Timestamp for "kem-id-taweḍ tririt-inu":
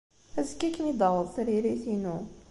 0.75-2.17